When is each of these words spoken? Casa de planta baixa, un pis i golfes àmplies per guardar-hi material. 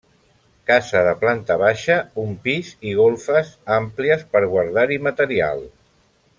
Casa 0.69 1.01
de 1.07 1.11
planta 1.23 1.57
baixa, 1.63 1.97
un 2.23 2.33
pis 2.47 2.73
i 2.91 2.95
golfes 3.01 3.53
àmplies 3.79 4.27
per 4.35 4.45
guardar-hi 4.57 4.99
material. 5.11 5.67